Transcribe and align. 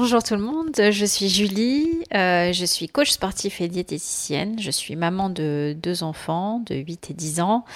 Bonjour 0.00 0.22
tout 0.22 0.34
le 0.34 0.40
monde, 0.40 0.70
je 0.78 1.04
suis 1.04 1.28
Julie, 1.28 1.86
euh, 2.14 2.54
je 2.54 2.64
suis 2.64 2.88
coach 2.88 3.10
sportif 3.10 3.60
et 3.60 3.68
diététicienne, 3.68 4.58
je 4.58 4.70
suis 4.70 4.96
maman 4.96 5.28
de 5.28 5.76
deux 5.78 6.02
enfants 6.02 6.62
de 6.64 6.74
8 6.74 7.10
et 7.10 7.12
10 7.12 7.40
ans. 7.42 7.66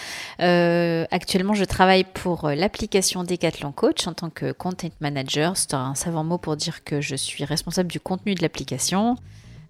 Euh, 0.41 1.05
actuellement, 1.11 1.53
je 1.53 1.67
travaille 1.67 2.05
pour 2.05 2.49
l'application 2.49 3.25
Decathlon 3.25 3.73
Coach 3.73 4.07
en 4.07 4.15
tant 4.15 4.31
que 4.31 4.53
content 4.53 4.89
manager. 5.01 5.59
C'est 5.59 5.75
un 5.75 5.95
savant 5.95 6.25
mot 6.25 6.39
pour 6.39 6.57
dire 6.57 6.83
que 6.83 7.03
je 7.03 7.15
suis 7.15 7.45
responsable 7.45 7.91
du 7.91 8.01
contenu 8.01 8.35
de 8.35 8.41
l'application. 8.41 9.17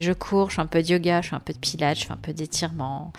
Je 0.01 0.13
cours, 0.13 0.51
je 0.51 0.55
fais 0.55 0.63
un 0.63 0.67
peu 0.67 0.81
de 0.81 0.87
yoga, 0.87 1.23
je 1.23 1.31
fais 1.31 1.37
un 1.37 1.41
peu 1.41 1.55
de 1.55 1.59
pilates, 1.59 1.99
je 1.99 2.07
fais 2.07 2.13
un 2.13 2.19
peu 2.19 2.33
d'étirement, 2.33 3.13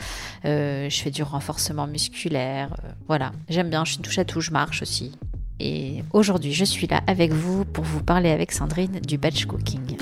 euh, 0.46 0.90
je 0.90 1.02
fais 1.02 1.12
du 1.12 1.24
renforcement 1.24 1.88
musculaire. 1.88 2.74
voilà, 3.10 3.34
j'aime 3.50 3.70
bien, 3.70 3.84
je 3.84 3.92
suis 3.92 4.02
touche 4.02 4.18
à 4.18 4.24
tout, 4.24 4.40
je 4.40 4.52
marche 4.52 4.82
aussi. 4.82 5.12
Et 5.60 6.04
aujourd'hui, 6.12 6.54
je 6.54 6.66
suis 6.66 6.88
là 6.88 7.02
avec 7.08 7.32
vous 7.32 7.64
pour 7.66 7.84
vous 7.84 8.04
parler 8.04 8.29
avec 8.29 8.52
Sandrine 8.52 9.00
du 9.00 9.18
batch 9.18 9.46
cooking. 9.46 9.98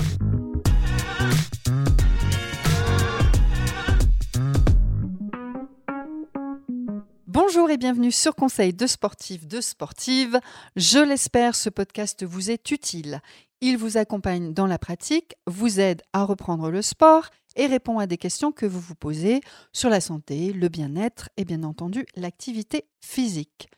Bonjour 7.26 7.70
et 7.70 7.76
bienvenue 7.76 8.10
sur 8.10 8.34
Conseil 8.34 8.72
de 8.72 8.86
sportifs 8.86 9.46
de 9.46 9.60
sportives. 9.60 10.40
Je 10.76 10.98
l'espère, 10.98 11.54
ce 11.54 11.70
podcast 11.70 12.24
vous 12.24 12.50
est 12.50 12.70
utile. 12.70 13.20
Il 13.60 13.78
vous 13.78 13.96
accompagne 13.96 14.52
dans 14.52 14.66
la 14.66 14.78
pratique, 14.78 15.34
vous 15.46 15.78
aide 15.78 16.02
à 16.12 16.24
reprendre 16.24 16.70
le 16.70 16.82
sport 16.82 17.28
et 17.56 17.66
répond 17.66 17.98
à 17.98 18.06
des 18.06 18.18
questions 18.18 18.50
que 18.50 18.66
vous 18.66 18.80
vous 18.80 18.94
posez 18.96 19.40
sur 19.72 19.88
la 19.88 20.00
santé, 20.00 20.52
le 20.52 20.68
bien-être 20.68 21.28
et 21.36 21.44
bien 21.44 21.62
entendu 21.62 22.06
l'activité 22.16 22.86
physique. 23.00 23.68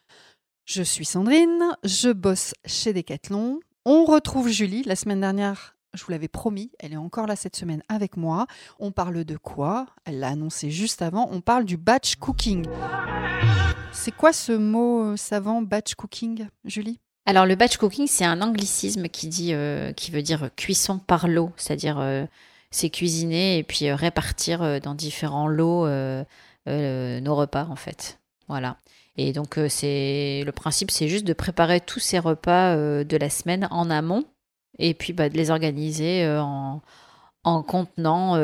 Je 0.68 0.82
suis 0.82 1.04
Sandrine, 1.04 1.62
je 1.84 2.10
bosse 2.10 2.52
chez 2.64 2.92
Decathlon. 2.92 3.60
On 3.84 4.04
retrouve 4.04 4.48
Julie. 4.48 4.82
La 4.82 4.96
semaine 4.96 5.20
dernière, 5.20 5.76
je 5.94 6.02
vous 6.02 6.10
l'avais 6.10 6.26
promis, 6.26 6.72
elle 6.80 6.92
est 6.92 6.96
encore 6.96 7.28
là 7.28 7.36
cette 7.36 7.54
semaine 7.54 7.84
avec 7.88 8.16
moi. 8.16 8.48
On 8.80 8.90
parle 8.90 9.22
de 9.24 9.36
quoi? 9.36 9.86
Elle 10.06 10.18
l'a 10.18 10.26
annoncé 10.26 10.72
juste 10.72 11.02
avant. 11.02 11.28
On 11.30 11.40
parle 11.40 11.66
du 11.66 11.76
batch 11.76 12.16
cooking. 12.16 12.66
C'est 13.92 14.10
quoi 14.10 14.32
ce 14.32 14.50
mot 14.50 15.12
euh, 15.12 15.16
savant 15.16 15.62
batch 15.62 15.94
cooking, 15.94 16.48
Julie? 16.64 16.98
Alors 17.26 17.46
le 17.46 17.54
batch 17.54 17.76
cooking, 17.76 18.08
c'est 18.08 18.24
un 18.24 18.42
anglicisme 18.42 19.06
qui 19.06 19.28
dit, 19.28 19.54
euh, 19.54 19.92
qui 19.92 20.10
veut 20.10 20.22
dire 20.22 20.50
cuisson 20.56 20.98
par 20.98 21.28
lot, 21.28 21.52
c'est-à-dire 21.56 22.00
euh, 22.00 22.26
c'est 22.72 22.90
cuisiner 22.90 23.58
et 23.58 23.62
puis 23.62 23.92
répartir 23.92 24.80
dans 24.80 24.96
différents 24.96 25.46
lots 25.46 25.86
nos 25.86 27.34
repas 27.36 27.68
en 27.70 27.76
fait. 27.76 28.18
Voilà. 28.48 28.78
Et 29.16 29.32
donc, 29.32 29.58
euh, 29.58 29.68
c'est 29.68 30.42
le 30.44 30.52
principe, 30.52 30.90
c'est 30.90 31.08
juste 31.08 31.26
de 31.26 31.32
préparer 31.32 31.80
tous 31.80 32.00
ces 32.00 32.18
repas 32.18 32.74
euh, 32.74 33.04
de 33.04 33.16
la 33.16 33.30
semaine 33.30 33.66
en 33.70 33.90
amont 33.90 34.24
et 34.78 34.92
puis 34.92 35.12
bah, 35.12 35.28
de 35.28 35.36
les 35.36 35.50
organiser 35.50 36.24
euh, 36.24 36.42
en, 36.42 36.82
en 37.44 37.62
contenants 37.62 38.36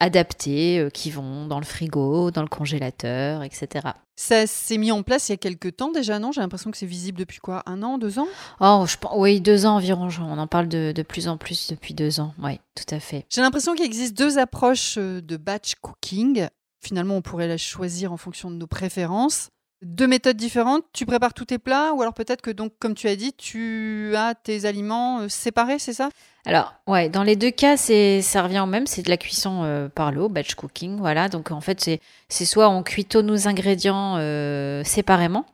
adaptés 0.00 0.88
qui 0.92 1.10
vont 1.10 1.46
dans 1.46 1.58
le 1.58 1.64
frigo, 1.64 2.30
dans 2.30 2.42
le 2.42 2.48
congélateur, 2.48 3.42
etc. 3.42 3.88
Ça 4.16 4.46
s'est 4.46 4.76
mis 4.76 4.92
en 4.92 5.02
place 5.02 5.28
il 5.28 5.32
y 5.32 5.34
a 5.34 5.38
quelques 5.38 5.76
temps 5.76 5.90
déjà, 5.90 6.18
non? 6.18 6.30
J'ai 6.30 6.42
l'impression 6.42 6.70
que 6.70 6.76
c'est 6.76 6.84
visible 6.86 7.18
depuis 7.18 7.38
quoi? 7.38 7.62
Un 7.66 7.82
an, 7.82 7.96
deux 7.96 8.18
ans? 8.18 8.26
Oh, 8.60 8.84
je, 8.86 8.96
oui, 9.16 9.40
deux 9.40 9.66
ans 9.66 9.76
environ. 9.76 10.08
On 10.20 10.38
en 10.38 10.46
parle 10.46 10.68
de, 10.68 10.92
de 10.94 11.02
plus 11.02 11.26
en 11.26 11.36
plus 11.38 11.68
depuis 11.68 11.94
deux 11.94 12.20
ans. 12.20 12.34
Oui, 12.42 12.60
tout 12.74 12.94
à 12.94 13.00
fait. 13.00 13.24
J'ai 13.30 13.40
l'impression 13.40 13.74
qu'il 13.74 13.86
existe 13.86 14.16
deux 14.16 14.38
approches 14.38 14.98
de 14.98 15.36
batch 15.36 15.74
cooking. 15.80 16.48
Finalement, 16.80 17.16
on 17.16 17.22
pourrait 17.22 17.48
la 17.48 17.56
choisir 17.56 18.12
en 18.12 18.18
fonction 18.18 18.50
de 18.50 18.56
nos 18.56 18.66
préférences 18.66 19.48
deux 19.82 20.06
méthodes 20.06 20.36
différentes. 20.36 20.84
Tu 20.92 21.06
prépares 21.06 21.34
tous 21.34 21.46
tes 21.46 21.58
plats 21.58 21.92
ou 21.92 22.02
alors 22.02 22.14
peut-être 22.14 22.42
que 22.42 22.50
donc 22.50 22.72
comme 22.78 22.94
tu 22.94 23.08
as 23.08 23.16
dit, 23.16 23.32
tu 23.32 24.14
as 24.16 24.34
tes 24.34 24.64
aliments 24.64 25.20
euh, 25.20 25.28
séparés, 25.28 25.78
c'est 25.78 25.92
ça? 25.92 26.08
Alors 26.46 26.74
ouais, 26.86 27.08
dans 27.08 27.22
les 27.22 27.36
deux 27.36 27.50
cas, 27.50 27.76
c'est 27.76 28.22
ça 28.22 28.42
revient 28.42 28.60
au 28.60 28.66
même, 28.66 28.86
c'est 28.86 29.02
de 29.02 29.10
la 29.10 29.16
cuisson 29.16 29.62
euh, 29.64 29.88
par 29.88 30.12
l'eau, 30.12 30.28
batch 30.28 30.54
cooking, 30.54 30.98
voilà. 30.98 31.28
Donc 31.28 31.50
en 31.50 31.60
fait, 31.60 31.80
c'est 31.80 32.00
c'est 32.28 32.44
soit 32.44 32.68
on 32.68 32.82
cuit 32.82 33.04
tous 33.04 33.22
nos 33.22 33.48
ingrédients 33.48 34.16
euh, 34.18 34.82
séparément. 34.84 35.46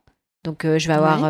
Donc 0.45 0.63
je 0.65 0.89
vais 0.89 0.95
avoir 0.95 1.25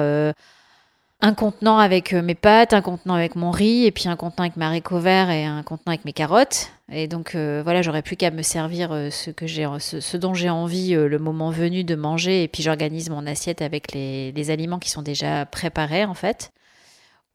un 1.23 1.35
contenant 1.35 1.79
avec 1.79 2.13
euh, 2.13 2.23
mes 2.23 2.35
pâtes, 2.35 2.73
un 2.73 2.81
contenant 2.81 3.15
avec 3.15 3.37
mon 3.37 3.51
riz, 3.51 3.85
et 3.85 3.91
puis 3.91 4.09
un 4.09 4.17
contenant 4.17 4.45
avec 4.45 4.57
ma 4.57 4.71
vert 5.01 5.31
et 5.31 5.45
un 5.45 5.63
contenant 5.63 5.93
avec 5.93 6.05
mes 6.05 6.13
carottes. 6.13 6.71
Et 6.91 7.09
donc 7.09 7.35
euh, 7.35 7.61
voilà, 7.63 7.83
j'aurais 7.83 8.03
plus 8.03 8.17
qu'à 8.17 8.31
me 8.31 8.43
servir 8.43 8.91
euh, 8.93 9.11
ce 9.11 9.31
que 9.31 9.47
j'ai, 9.47 9.69
ce, 9.79 10.17
dont 10.17 10.35
j'ai 10.35 10.51
envie 10.51 10.93
le 10.93 11.19
moment 11.19 11.51
venu 11.51 11.85
de 11.85 11.95
manger, 11.95 12.43
et 12.43 12.49
puis 12.49 12.63
j'organise 12.63 13.11
mon 13.11 13.27
assiette 13.27 13.63
avec 13.63 13.93
les, 13.93 14.33
les, 14.33 14.51
aliments 14.51 14.79
qui 14.79 14.91
sont 14.91 15.03
déjà 15.03 15.45
préparés 15.47 16.05
en 16.05 16.15
fait. 16.15 16.53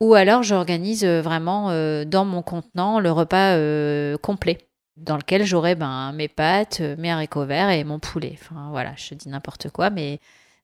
Ou 0.00 0.14
alors 0.14 0.42
j'organise 0.42 1.06
vraiment 1.06 1.70
dans 2.04 2.26
mon 2.26 2.42
contenant 2.42 3.00
le 3.00 3.10
repas 3.10 3.56
complet, 4.18 4.58
dans 4.98 5.16
lequel 5.16 5.44
j'aurai 5.44 5.74
ben, 5.74 6.12
mes 6.12 6.28
pâtes, 6.28 6.80
mes 6.98 7.10
haricots 7.10 7.46
verts 7.46 7.70
et 7.70 7.82
mon 7.82 7.98
poulet. 7.98 8.36
Enfin 8.38 8.68
voilà, 8.70 8.92
je 8.96 9.14
dis 9.14 9.30
n'importe 9.30 9.70
quoi, 9.70 9.88
mais 9.88 10.20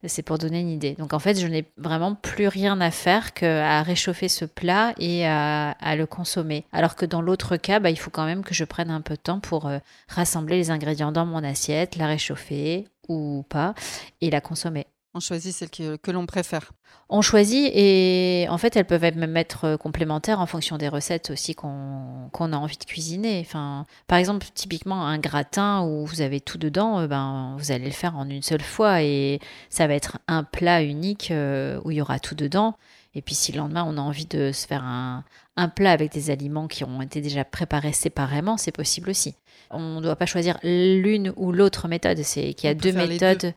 c'est 0.09 0.23
pour 0.23 0.39
donner 0.39 0.61
une 0.61 0.69
idée. 0.69 0.95
Donc 0.95 1.13
en 1.13 1.19
fait, 1.19 1.39
je 1.39 1.47
n'ai 1.47 1.65
vraiment 1.77 2.15
plus 2.15 2.49
rien 2.49 2.81
à 2.81 2.91
faire 2.91 3.35
qu'à 3.35 3.83
réchauffer 3.83 4.29
ce 4.29 4.45
plat 4.45 4.95
et 4.99 5.27
à, 5.27 5.75
le 5.97 6.07
consommer. 6.07 6.65
Alors 6.73 6.97
que 6.97 7.07
dans 7.07 7.23
l'autre 7.23 7.57
cas, 7.57 7.79
bah, 7.81 7.91
il 7.91 7.99
faut 7.99 8.11
quand 8.11 8.25
même 8.25 8.43
que 8.43 8.55
je 8.55 8.65
prenne 8.65 8.91
un 8.91 9.01
peu 9.01 9.15
de 9.15 9.21
temps 9.21 9.41
pour 9.41 9.67
euh, 9.67 9.79
rassembler 10.09 10.57
les 10.57 10.71
ingrédients 10.71 11.13
dans 11.13 11.27
mon 11.27 11.45
assiette, 11.45 11.97
la 11.97 12.07
réchauffer 12.07 12.87
ou 13.09 13.45
pas 13.49 13.75
et 14.21 14.31
la 14.31 14.41
consommer. 14.41 14.87
On 15.15 15.21
choisit 15.21 15.55
celle 15.55 15.69
que, 15.69 16.11
l'on 16.11 16.25
préfère. 16.25 16.73
On 17.11 17.21
choisit 17.21 17.71
et 17.75 18.47
en 18.49 18.57
fait 18.57 18.77
elles 18.77 18.87
peuvent 18.87 19.15
même 19.15 19.37
être 19.37 19.65
euh, 19.67 19.77
complémentaires 19.77 20.41
en 20.41 20.47
fonction 20.47 20.79
des 20.79 20.89
recettes 20.89 21.31
aussi 21.31 21.55
qu'on 21.55 22.31
a 22.33 22.57
envie 22.57 22.79
de 22.79 22.85
cuisiner. 22.85 23.45
Enfin, 23.45 23.85
par 24.07 24.17
exemple, 24.17 24.47
typiquement 24.55 25.07
un 25.07 25.19
gratin 25.19 25.83
où 25.83 26.07
vous 26.07 26.23
avez 26.23 26.41
tout 26.41 26.57
dedans, 26.57 27.01
euh, 27.01 27.07
ben, 27.09 27.57
vous 27.59 27.73
allez 27.73 27.85
le 27.85 27.91
faire 27.91 28.17
en 28.17 28.27
une 28.31 28.41
seule 28.41 28.63
fois 28.63 29.03
et 29.03 29.39
ça 29.69 29.87
va 29.87 29.95
être 29.95 30.19
un 30.29 30.45
plat 30.45 30.83
unique 30.83 31.31
euh, 31.31 31.79
où 31.85 31.91
il 31.91 31.99
y 31.99 32.01
aura 32.01 32.19
tout 32.19 32.35
dedans. 32.35 32.75
Et 33.15 33.21
puis 33.21 33.35
si 33.35 33.53
le 33.53 33.59
lendemain 33.59 33.85
on 33.87 33.99
a 33.99 34.01
envie 34.01 34.27
de 34.27 34.51
se 34.53 34.67
faire 34.67 34.83
un, 34.83 35.25
un 35.57 35.69
plat 35.69 35.93
avec 35.93 36.11
des 36.13 36.31
aliments 36.31 36.69
qui 36.69 36.85
ont 36.85 37.03
été 37.03 37.21
déjà 37.21 37.45
préparés 37.45 37.93
séparément, 37.93 38.57
c'est 38.57 38.73
possible 38.73 39.11
aussi. 39.11 39.35
On 39.71 39.97
ne 39.97 40.01
doit 40.01 40.17
pas 40.17 40.27
choisir 40.27 40.59
l'une 40.63 41.35
ou 41.37 41.53
l'autre 41.53 41.89
méthode, 41.89 42.23
c'est 42.23 42.55
qu'il 42.55 42.69
y 42.69 42.71
a 42.71 42.75
deux 42.75 42.93
méthodes 42.93 43.53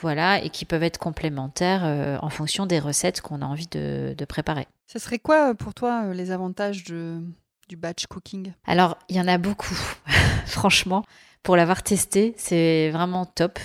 voilà, 0.00 0.42
et 0.42 0.50
qui 0.50 0.64
peuvent 0.64 0.82
être 0.82 0.98
complémentaires 0.98 1.82
euh, 1.84 2.18
en 2.20 2.28
fonction 2.28 2.66
des 2.66 2.78
recettes 2.78 3.20
qu'on 3.20 3.40
a 3.40 3.46
envie 3.46 3.68
de, 3.68 4.14
préparer. 4.28 4.66
Ce 4.86 4.98
serait 4.98 5.18
quoi 5.18 5.50
euh, 5.50 5.54
pour 5.54 5.74
toi 5.74 6.04
euh, 6.04 6.14
les 6.14 6.30
avantages 6.30 6.84
du 6.84 7.76
batch 7.76 8.06
cooking? 8.06 8.52
Alors, 8.66 8.98
il 9.08 9.16
y 9.16 9.20
en 9.20 9.28
a 9.28 9.38
beaucoup, 9.38 9.76
franchement. 10.46 11.04
Pour 11.42 11.56
l'avoir 11.56 11.82
testé, 11.82 12.34
c'est 12.36 12.90
vraiment 12.90 13.24
top. 13.24 13.58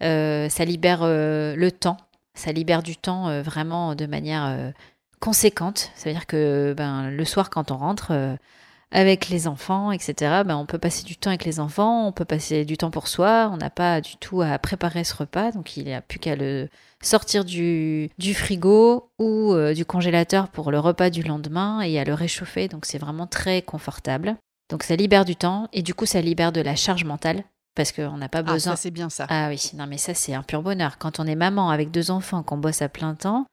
ça 0.00 0.64
libère 0.64 1.00
le 1.02 1.68
temps, 1.70 1.96
ça 2.34 2.52
libère 2.52 2.82
du 2.82 2.96
temps 2.96 3.42
vraiment 3.42 3.96
de 3.96 4.06
manière 4.06 4.72
conséquente. 5.18 5.90
Ça 5.96 6.08
veut 6.08 6.14
dire 6.14 6.26
que 6.26 6.74
ben, 6.76 7.10
le 7.10 7.24
soir, 7.24 7.50
quand 7.50 7.72
on 7.72 7.76
rentre, 7.76 8.12
avec 8.90 9.28
les 9.28 9.48
enfants, 9.48 9.90
etc. 9.92 10.42
Ben, 10.46 10.56
on 10.56 10.66
peut 10.66 10.78
passer 10.78 11.04
du 11.04 11.16
temps 11.16 11.30
avec 11.30 11.44
les 11.44 11.60
enfants, 11.60 12.06
on 12.06 12.12
peut 12.12 12.24
passer 12.24 12.64
du 12.64 12.76
temps 12.76 12.90
pour 12.90 13.08
soi, 13.08 13.50
on 13.52 13.56
n'a 13.56 13.70
pas 13.70 14.00
du 14.00 14.16
tout 14.16 14.40
à 14.40 14.58
préparer 14.58 15.04
ce 15.04 15.14
repas, 15.14 15.50
donc 15.50 15.76
il 15.76 15.84
n'y 15.84 15.94
a 15.94 16.00
plus 16.00 16.18
qu'à 16.18 16.36
le 16.36 16.68
sortir 17.02 17.44
du, 17.44 18.10
du 18.18 18.34
frigo 18.34 19.10
ou 19.18 19.52
euh, 19.52 19.74
du 19.74 19.84
congélateur 19.84 20.48
pour 20.48 20.70
le 20.70 20.78
repas 20.78 21.10
du 21.10 21.22
lendemain 21.22 21.80
et 21.80 21.98
à 21.98 22.04
le 22.04 22.14
réchauffer, 22.14 22.68
donc 22.68 22.86
c'est 22.86 22.98
vraiment 22.98 23.26
très 23.26 23.62
confortable. 23.62 24.36
Donc 24.70 24.82
ça 24.82 24.96
libère 24.96 25.24
du 25.24 25.36
temps 25.36 25.68
et 25.72 25.82
du 25.82 25.94
coup 25.94 26.06
ça 26.06 26.20
libère 26.20 26.52
de 26.52 26.60
la 26.60 26.74
charge 26.74 27.04
mentale 27.04 27.44
parce 27.74 27.92
qu'on 27.92 28.16
n'a 28.16 28.28
pas 28.28 28.42
besoin. 28.42 28.72
Ah, 28.72 28.76
ça 28.76 28.82
c'est 28.82 28.90
bien 28.90 29.10
ça. 29.10 29.26
Ah 29.28 29.48
oui, 29.48 29.70
non 29.74 29.86
mais 29.86 29.98
ça 29.98 30.14
c'est 30.14 30.34
un 30.34 30.42
pur 30.42 30.62
bonheur. 30.62 30.98
Quand 30.98 31.20
on 31.20 31.26
est 31.26 31.34
maman 31.34 31.70
avec 31.70 31.90
deux 31.90 32.10
enfants, 32.10 32.42
qu'on 32.42 32.56
bosse 32.56 32.80
à 32.80 32.88
plein 32.88 33.14
temps, 33.14 33.46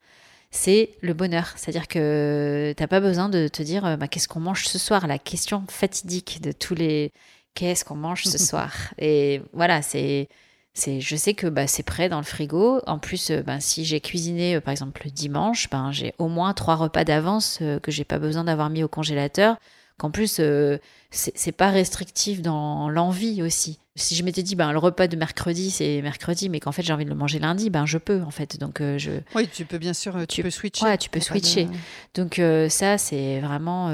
c'est 0.52 0.92
le 1.02 1.14
bonheur. 1.14 1.54
C'est-à-dire 1.56 1.88
que 1.88 2.74
tu 2.78 2.84
n'as 2.84 2.88
pas 2.88 3.00
besoin 3.00 3.30
de 3.30 3.48
te 3.48 3.64
dire 3.64 3.86
euh, 3.86 3.96
bah, 3.96 4.08
qu'est-ce 4.08 4.28
qu'on 4.28 4.42
mange 4.42 4.66
ce 4.66 4.78
soir? 4.78 5.08
La 5.08 5.18
question 5.18 5.64
fatidique 5.70 6.42
de 6.42 6.52
tous 6.52 6.76
les 6.76 7.12
qu'est-ce 7.56 7.86
qu'on 7.86 7.96
mange 7.96 8.24
ce 8.26 8.38
soir? 8.38 8.74
Et 9.00 9.42
voilà, 9.54 9.82
c'est 9.82 10.28
c'est 10.74 11.02
je 11.02 11.16
sais 11.16 11.34
que 11.34 11.48
bah, 11.48 11.68
c'est 11.68 11.84
prêt 11.84 12.10
dans 12.10 12.20
le 12.20 12.26
frigo. 12.26 12.82
En 12.86 13.00
plus, 13.00 13.32
euh, 13.32 13.42
bah, 13.42 13.60
si 13.62 13.86
j'ai 13.86 14.02
cuisiné 14.02 14.56
euh, 14.56 14.62
par 14.62 14.74
exemple 14.74 15.02
le 15.06 15.12
dimanche, 15.12 15.70
ben 15.70 15.92
j'ai 15.92 16.14
au 16.18 16.28
moins 16.28 16.54
trois 16.54 16.76
repas 16.76 17.06
d'avance 17.06 17.60
que 17.82 17.92
j'ai 17.92 18.04
pas 18.04 18.20
besoin 18.20 18.44
d'avoir 18.44 18.70
mis 18.70 18.84
au 18.84 18.88
congélateur 18.90 19.58
qu'en 20.02 20.10
plus, 20.10 20.38
euh, 20.40 20.80
c'est 21.12 21.52
pas 21.52 21.70
restrictif 21.70 22.42
dans 22.42 22.90
l'envie 22.90 23.44
aussi. 23.44 23.78
Si 23.96 24.16
je 24.16 24.24
m'étais 24.24 24.42
dit, 24.42 24.56
ben, 24.56 24.72
le 24.72 24.80
repas 24.80 25.08
de 25.08 25.16
mercredi, 25.16 25.70
c'est 25.70 26.02
mercredi, 26.02 26.50
mais 26.50 26.60
qu'en 26.60 26.72
fait, 26.72 26.82
j'ai 26.82 26.92
envie 26.92 27.06
de 27.06 27.10
le 27.12 27.16
manger 27.16 27.38
lundi, 27.38 27.70
ben, 27.70 27.86
je 27.86 28.00
peux, 28.00 28.20
en 28.24 28.32
fait. 28.32 28.60
Donc, 28.60 28.82
euh, 28.82 28.98
je... 28.98 29.12
Oui, 29.36 29.48
tu 29.48 29.64
peux 29.66 29.78
bien 29.78 29.94
sûr, 29.94 30.16
tu, 30.28 30.42
peux 30.42 30.50
switcher. 30.50 30.86
Ouais, 30.86 30.98
tu 30.98 31.12
peux 31.12 31.20
switcher. 31.20 31.68
Donc, 32.16 32.40
euh, 32.40 32.68
ça, 32.68 32.98
c'est 32.98 33.42
vraiment, 33.42 33.92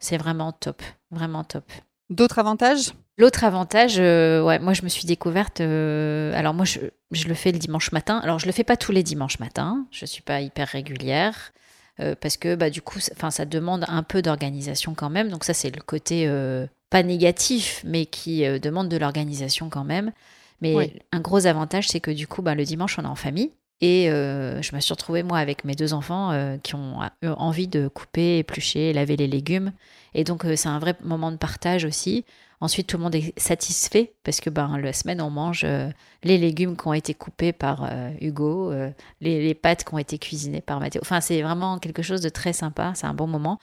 c'est 0.00 0.18
vraiment 0.18 0.52
top. 0.52 0.82
Vraiment 1.10 1.44
top. 1.44 1.64
D'autres 2.10 2.40
avantages? 2.40 2.92
L'autre 3.16 3.42
avantage, 3.42 3.96
ouais, 3.96 4.58
moi 4.58 4.74
je 4.74 4.82
me 4.82 4.88
suis 4.88 5.04
découverte. 5.04 5.60
alors 5.60 6.54
moi 6.54 6.64
je, 6.64 6.78
je, 7.10 7.26
le 7.26 7.34
fais 7.34 7.50
le 7.50 7.58
dimanche 7.58 7.90
matin. 7.90 8.20
Alors 8.22 8.38
je 8.38 8.46
le 8.46 8.52
fais 8.52 8.62
pas 8.64 8.76
tous 8.76 8.92
les 8.92 9.02
dimanches 9.02 9.40
matins. 9.40 9.86
Je 9.90 10.04
suis 10.04 10.22
pas 10.22 10.40
hyper 10.40 10.68
régulière. 10.68 11.52
Parce 12.20 12.36
que 12.36 12.54
bah, 12.54 12.70
du 12.70 12.82
coup, 12.82 12.98
enfin, 13.12 13.30
ça 13.30 13.44
demande 13.44 13.84
un 13.88 14.02
peu 14.02 14.22
d'organisation 14.22 14.94
quand 14.94 15.10
même. 15.10 15.28
Donc 15.28 15.44
ça, 15.44 15.54
c'est 15.54 15.74
le 15.74 15.82
côté 15.82 16.30
pas 16.90 17.02
négatif, 17.02 17.82
mais 17.84 18.06
qui 18.06 18.42
demande 18.60 18.88
de 18.88 18.96
l'organisation 18.96 19.68
quand 19.68 19.84
même. 19.84 20.12
Mais 20.60 20.92
un 21.12 21.20
gros 21.20 21.46
avantage, 21.46 21.88
c'est 21.88 22.00
que 22.00 22.10
du 22.10 22.26
coup, 22.26 22.42
bah, 22.42 22.54
le 22.54 22.64
dimanche, 22.64 22.98
on 22.98 23.02
est 23.02 23.06
en 23.06 23.14
famille. 23.14 23.50
Et 23.80 24.10
euh, 24.10 24.60
je 24.60 24.74
me 24.74 24.80
suis 24.80 24.92
retrouvée, 24.92 25.22
moi, 25.22 25.38
avec 25.38 25.64
mes 25.64 25.74
deux 25.74 25.94
enfants 25.94 26.32
euh, 26.32 26.56
qui 26.58 26.74
ont 26.74 27.00
euh, 27.24 27.34
envie 27.36 27.68
de 27.68 27.86
couper, 27.86 28.38
éplucher, 28.38 28.92
laver 28.92 29.16
les 29.16 29.28
légumes. 29.28 29.72
Et 30.14 30.24
donc, 30.24 30.44
c'est 30.56 30.68
un 30.68 30.80
vrai 30.80 30.96
moment 31.04 31.30
de 31.30 31.36
partage 31.36 31.84
aussi. 31.84 32.24
Ensuite, 32.60 32.88
tout 32.88 32.96
le 32.96 33.04
monde 33.04 33.14
est 33.14 33.38
satisfait 33.38 34.14
parce 34.24 34.40
que 34.40 34.50
ben, 34.50 34.78
la 34.78 34.92
semaine, 34.92 35.20
on 35.20 35.30
mange 35.30 35.64
les 36.24 36.38
légumes 36.38 36.76
qui 36.76 36.88
ont 36.88 36.92
été 36.92 37.14
coupés 37.14 37.52
par 37.52 37.88
Hugo, 38.20 38.72
les, 39.20 39.44
les, 39.44 39.54
pâtes 39.54 39.84
qui 39.84 39.94
ont 39.94 39.98
été 39.98 40.18
cuisinées 40.18 40.60
par 40.60 40.80
Mathéo. 40.80 41.00
Enfin, 41.04 41.20
c'est 41.20 41.40
vraiment 41.42 41.78
quelque 41.78 42.02
chose 42.02 42.20
de 42.20 42.30
très 42.30 42.52
sympa. 42.52 42.92
C'est 42.96 43.06
un 43.06 43.14
bon 43.14 43.28
moment. 43.28 43.60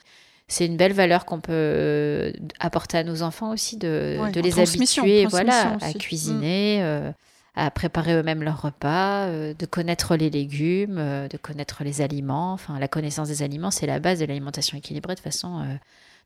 C'est 0.48 0.64
une 0.64 0.78
belle 0.78 0.94
valeur 0.94 1.26
qu'on 1.26 1.40
peut 1.40 2.32
apporter 2.58 2.96
à 2.96 3.04
nos 3.04 3.22
enfants 3.22 3.52
aussi, 3.52 3.76
de, 3.76 4.18
de 4.32 4.40
les 4.40 4.60
habituer 4.60 5.26
voilà, 5.26 5.76
à 5.82 5.92
cuisiner. 5.92 6.80
Mm 6.80 7.12
à 7.56 7.70
préparer 7.70 8.14
eux-mêmes 8.14 8.42
leurs 8.42 8.62
repas, 8.62 9.26
euh, 9.26 9.54
de 9.54 9.66
connaître 9.66 10.14
les 10.16 10.30
légumes, 10.30 10.98
euh, 10.98 11.28
de 11.28 11.36
connaître 11.38 11.82
les 11.84 12.02
aliments. 12.02 12.52
Enfin, 12.52 12.78
la 12.78 12.88
connaissance 12.88 13.28
des 13.28 13.42
aliments, 13.42 13.70
c'est 13.70 13.86
la 13.86 13.98
base 13.98 14.20
de 14.20 14.26
l'alimentation 14.26 14.76
équilibrée 14.78 15.14
de 15.14 15.20
façon. 15.20 15.78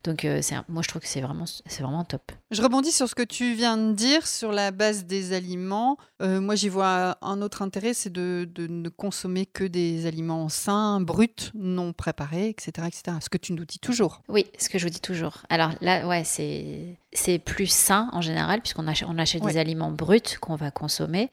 Euh, 0.09 0.11
donc, 0.11 0.27
moi, 0.69 0.83
je 0.83 0.89
trouve 0.89 1.03
que 1.03 1.09
c'est 1.09 1.21
vraiment, 1.21 1.45
vraiment 1.79 2.05
top. 2.05 2.33
Je 2.51 2.63
rebondis 2.63 2.93
sur 2.93 3.09
ce 3.09 3.15
que 3.15 3.23
tu 3.23 3.55
viens 3.55 3.77
de 3.77 3.93
dire 3.93 4.27
sur 4.27 4.53
la 4.53 4.71
base 4.71 5.05
des 5.05 5.33
aliments. 5.33 5.99
moi, 6.21 6.55
j'y 6.55 6.69
vois 6.69 7.19
un 7.23 7.43
autre 7.43 7.63
intérêt, 7.63 7.95
c'est 7.95 8.13
de, 8.13 8.49
de, 8.53 8.67
ne 8.67 8.89
consommer 8.89 9.47
que 9.47 9.65
des 9.65 10.07
aliments 10.07 10.49
sains, 10.49 11.01
bruts, 11.01 11.53
non 11.55 11.93
préparés, 11.93 12.49
etc., 12.49 12.87
etc. 12.87 13.17
Ce 13.21 13.29
que 13.29 13.39
tu 13.39 13.53
nous 13.53 13.65
dis 13.65 13.79
toujours. 13.79 14.23
Oui, 14.29 14.47
ce 14.59 14.69
que 14.69 14.79
je 14.79 14.85
vous 14.85 14.91
dis 14.91 15.01
toujours. 15.01 15.39
Alors 15.49 15.73
là, 15.81 16.07
ouais, 16.07 16.25
c'est 16.25 17.39
plus 17.39 17.67
sain 17.67 18.09
en 18.13 18.21
général, 18.21 18.61
puisqu'on 18.61 18.87
achète, 18.87 19.09
on 19.09 19.19
achète 19.19 19.43
des 19.43 19.59
aliments 19.59 19.91
bruts 19.91 20.39
qu'on 20.41 20.57
va 20.57 20.71
consommer. 20.71 21.31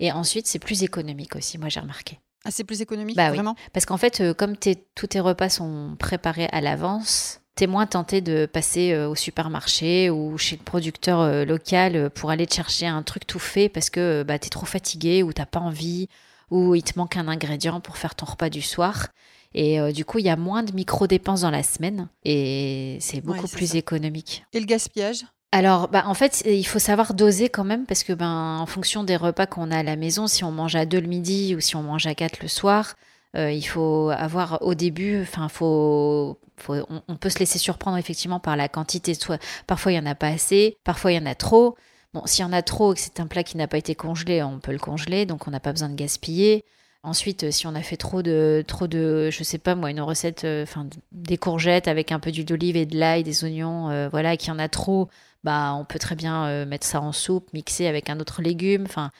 Et 0.00 0.10
ensuite, 0.10 0.46
c'est 0.46 0.58
plus 0.58 0.82
économique 0.82 1.36
aussi, 1.36 1.58
moi 1.58 1.68
j'ai 1.68 1.80
remarqué. 1.80 2.18
Ah, 2.44 2.50
c'est 2.50 2.64
plus 2.64 2.80
économique, 2.80 3.16
bah, 3.16 3.30
vraiment? 3.30 3.54
Parce 3.72 3.86
qu'en 3.86 3.96
fait, 3.96 4.20
euh, 4.20 4.34
comme 4.34 4.56
tous 4.56 5.06
tes 5.06 5.20
repas 5.20 5.48
sont 5.48 5.94
préparés 5.98 6.48
à 6.50 6.60
l'avance, 6.60 7.40
t'es 7.54 7.66
moins 7.66 7.86
tenté 7.86 8.20
de 8.20 8.46
passer 8.46 8.92
euh, 8.92 9.08
au 9.08 9.14
supermarché 9.14 10.10
ou 10.10 10.38
chez 10.38 10.56
le 10.56 10.62
producteur 10.62 11.20
euh, 11.20 11.44
local 11.44 12.10
pour 12.10 12.30
aller 12.30 12.46
te 12.46 12.54
chercher 12.54 12.86
un 12.86 13.02
truc 13.02 13.26
tout 13.26 13.38
fait 13.38 13.68
parce 13.68 13.90
que 13.90 14.22
bah, 14.22 14.38
t'es 14.38 14.48
trop 14.48 14.66
fatigué 14.66 15.22
ou 15.22 15.32
t'as 15.32 15.46
pas 15.46 15.60
envie 15.60 16.08
ou 16.50 16.74
il 16.74 16.82
te 16.82 16.98
manque 16.98 17.16
un 17.16 17.28
ingrédient 17.28 17.80
pour 17.80 17.96
faire 17.96 18.14
ton 18.14 18.26
repas 18.26 18.50
du 18.50 18.62
soir. 18.62 19.08
Et 19.54 19.80
euh, 19.80 19.92
du 19.92 20.04
coup, 20.04 20.18
il 20.18 20.24
y 20.24 20.30
a 20.30 20.36
moins 20.36 20.62
de 20.62 20.72
micro-dépenses 20.72 21.42
dans 21.42 21.50
la 21.50 21.62
semaine 21.62 22.08
et 22.24 22.98
c'est 23.00 23.20
beaucoup 23.20 23.48
plus 23.48 23.74
économique. 23.74 24.44
Et 24.52 24.60
le 24.60 24.66
gaspillage? 24.66 25.24
Alors, 25.50 25.88
bah, 25.88 26.04
en 26.06 26.14
fait, 26.14 26.42
il 26.46 26.66
faut 26.66 26.78
savoir 26.78 27.12
doser 27.12 27.50
quand 27.50 27.64
même 27.64 27.84
parce 27.84 28.04
que, 28.04 28.14
ben, 28.14 28.58
en 28.58 28.64
fonction 28.64 29.04
des 29.04 29.16
repas 29.16 29.44
qu'on 29.44 29.70
a 29.70 29.78
à 29.78 29.82
la 29.82 29.96
maison, 29.96 30.26
si 30.26 30.44
on 30.44 30.50
mange 30.50 30.76
à 30.76 30.86
deux 30.86 31.00
le 31.00 31.08
midi 31.08 31.54
ou 31.54 31.60
si 31.60 31.76
on 31.76 31.82
mange 31.82 32.06
à 32.06 32.14
quatre 32.14 32.40
le 32.40 32.48
soir, 32.48 32.94
euh, 32.94 33.11
il 33.34 33.62
faut 33.62 34.10
avoir 34.10 34.62
au 34.62 34.74
début, 34.74 35.22
enfin, 35.22 35.48
faut, 35.48 36.38
on, 36.68 37.16
peut 37.16 37.30
se 37.30 37.38
laisser 37.38 37.58
surprendre 37.58 37.96
effectivement 37.96 38.40
par 38.40 38.56
la 38.56 38.68
quantité. 38.68 39.14
Soit, 39.14 39.42
parfois, 39.66 39.92
il 39.92 39.96
y 39.96 39.98
en 39.98 40.06
a 40.06 40.14
pas 40.14 40.28
assez, 40.28 40.76
parfois, 40.84 41.12
il 41.12 41.16
y 41.16 41.18
en 41.18 41.26
a 41.26 41.34
trop. 41.34 41.76
Bon, 42.14 42.22
s'il 42.26 42.42
y 42.44 42.48
en 42.48 42.52
a 42.52 42.62
trop 42.62 42.92
et 42.92 42.96
que 42.96 43.00
c'est 43.00 43.20
un 43.20 43.26
plat 43.26 43.42
qui 43.42 43.56
n'a 43.56 43.68
pas 43.68 43.78
été 43.78 43.94
congelé, 43.94 44.42
on 44.42 44.60
peut 44.60 44.72
le 44.72 44.78
congeler, 44.78 45.24
donc 45.24 45.48
on 45.48 45.50
n'a 45.50 45.60
pas 45.60 45.72
besoin 45.72 45.88
de 45.88 45.94
gaspiller. 45.94 46.64
Ensuite, 47.04 47.44
euh, 47.44 47.50
si 47.50 47.66
on 47.66 47.74
a 47.74 47.82
fait 47.82 47.96
trop 47.96 48.22
de, 48.22 48.62
trop 48.66 48.86
de, 48.86 49.28
je 49.30 49.42
sais 49.42 49.58
pas 49.58 49.74
moi, 49.74 49.90
une 49.90 50.00
recette, 50.00 50.44
euh, 50.44 50.62
enfin 50.62 50.88
des 51.10 51.36
courgettes 51.36 51.88
avec 51.88 52.12
un 52.12 52.20
peu 52.20 52.30
d'huile 52.30 52.44
d'olive 52.44 52.76
et 52.76 52.86
de 52.86 52.96
l'ail, 52.96 53.24
des 53.24 53.42
oignons, 53.44 53.90
euh, 53.90 54.08
voilà, 54.08 54.34
et 54.34 54.36
qu'il 54.36 54.50
y 54.50 54.52
en 54.52 54.58
a 54.60 54.68
trop, 54.68 55.08
bah 55.42 55.74
on 55.74 55.84
peut 55.84 55.98
très 55.98 56.14
bien 56.14 56.64
mettre 56.66 56.86
ça 56.86 57.00
en 57.00 57.12
soupe, 57.12 57.52
mixer 57.52 57.86
avec 57.88 58.08
un 58.10 58.20
autre 58.20 58.42
légume. 58.42 58.84
Enfin, 58.86 59.10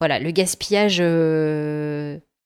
voilà, 0.00 0.18
le 0.18 0.30
gaspillage, 0.30 0.98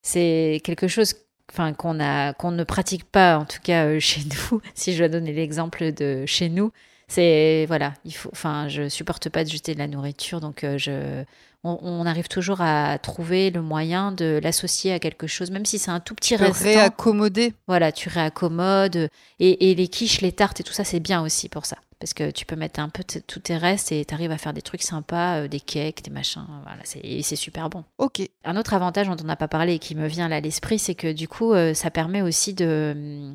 c'est 0.02 0.60
quelque 0.64 0.88
chose, 0.88 1.14
enfin 1.50 1.72
qu'on 1.72 2.00
a, 2.00 2.32
qu'on 2.34 2.50
ne 2.50 2.64
pratique 2.64 3.04
pas, 3.04 3.38
en 3.38 3.44
tout 3.44 3.60
cas 3.62 3.98
chez 3.98 4.22
nous. 4.22 4.60
si 4.74 4.92
je 4.92 4.98
dois 4.98 5.08
donner 5.08 5.32
l'exemple 5.32 5.92
de 5.92 6.24
chez 6.26 6.48
nous, 6.48 6.72
c'est 7.08 7.64
voilà, 7.66 7.94
il 8.04 8.14
faut, 8.14 8.30
enfin, 8.32 8.68
je 8.68 8.88
supporte 8.88 9.28
pas 9.28 9.44
de 9.44 9.50
jeter 9.50 9.74
de 9.74 9.80
la 9.80 9.88
nourriture, 9.88 10.40
donc 10.40 10.64
je 10.76 11.24
on, 11.62 12.06
arrive 12.06 12.28
toujours 12.28 12.60
à 12.60 12.98
trouver 12.98 13.50
le 13.50 13.60
moyen 13.60 14.12
de 14.12 14.40
l'associer 14.42 14.92
à 14.92 14.98
quelque 14.98 15.26
chose, 15.26 15.50
même 15.50 15.66
si 15.66 15.78
c'est 15.78 15.90
un 15.90 16.00
tout 16.00 16.14
petit 16.14 16.36
de 16.36 16.44
réaccommoder. 16.44 17.52
Voilà, 17.66 17.92
tu 17.92 18.08
réaccommodes. 18.08 19.08
Et, 19.38 19.74
les 19.74 19.88
quiches, 19.88 20.22
les 20.22 20.32
tartes 20.32 20.60
et 20.60 20.62
tout 20.62 20.72
ça, 20.72 20.84
c'est 20.84 21.00
bien 21.00 21.22
aussi 21.22 21.48
pour 21.48 21.66
ça. 21.66 21.76
Parce 22.00 22.14
que 22.14 22.30
tu 22.30 22.46
peux 22.46 22.56
mettre 22.56 22.80
un 22.80 22.88
peu 22.88 23.04
tous 23.04 23.40
tes 23.40 23.58
restes 23.58 23.92
et 23.92 24.06
tu 24.06 24.14
arrives 24.14 24.30
à 24.30 24.38
faire 24.38 24.54
des 24.54 24.62
trucs 24.62 24.82
sympas, 24.82 25.42
euh, 25.42 25.48
des 25.48 25.60
cakes, 25.60 26.02
des 26.02 26.10
machins. 26.10 26.46
Voilà, 26.62 26.82
et 27.02 27.22
c'est 27.22 27.36
super 27.36 27.68
bon. 27.68 27.84
Ok. 27.98 28.22
Un 28.42 28.56
autre 28.56 28.72
avantage 28.72 29.06
dont 29.06 29.16
on 29.20 29.26
n'a 29.26 29.36
pas 29.36 29.48
parlé 29.48 29.74
et 29.74 29.78
qui 29.78 29.94
me 29.94 30.08
vient 30.08 30.28
là 30.28 30.36
à 30.36 30.40
l'esprit, 30.40 30.78
c'est 30.78 30.94
que 30.94 31.12
du 31.12 31.28
coup, 31.28 31.52
euh, 31.52 31.74
ça 31.74 31.90
permet 31.90 32.22
aussi 32.22 32.54
de, 32.54 33.34